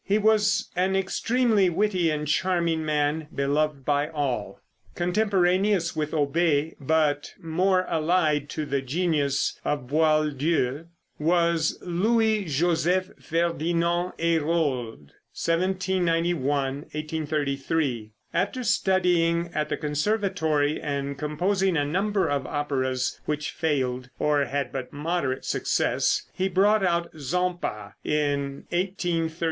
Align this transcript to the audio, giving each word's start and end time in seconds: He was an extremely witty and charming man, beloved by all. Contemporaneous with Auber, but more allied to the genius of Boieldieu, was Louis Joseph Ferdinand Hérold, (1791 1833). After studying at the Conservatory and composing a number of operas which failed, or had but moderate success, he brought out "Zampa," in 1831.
He 0.03 0.17
was 0.17 0.71
an 0.75 0.95
extremely 0.95 1.69
witty 1.69 2.09
and 2.09 2.27
charming 2.27 2.83
man, 2.83 3.27
beloved 3.35 3.85
by 3.85 4.09
all. 4.09 4.59
Contemporaneous 4.95 5.95
with 5.95 6.11
Auber, 6.11 6.71
but 6.79 7.35
more 7.39 7.85
allied 7.85 8.49
to 8.49 8.65
the 8.65 8.81
genius 8.81 9.59
of 9.63 9.85
Boieldieu, 9.87 10.85
was 11.19 11.77
Louis 11.83 12.45
Joseph 12.45 13.11
Ferdinand 13.21 14.13
Hérold, 14.17 15.09
(1791 15.37 16.47
1833). 16.77 18.11
After 18.33 18.63
studying 18.63 19.51
at 19.53 19.69
the 19.69 19.77
Conservatory 19.77 20.81
and 20.81 21.15
composing 21.15 21.77
a 21.77 21.85
number 21.85 22.27
of 22.27 22.47
operas 22.47 23.21
which 23.27 23.51
failed, 23.51 24.09
or 24.17 24.45
had 24.45 24.71
but 24.71 24.91
moderate 24.91 25.45
success, 25.45 26.23
he 26.33 26.49
brought 26.49 26.83
out 26.83 27.11
"Zampa," 27.19 27.93
in 28.03 28.65
1831. 28.71 29.33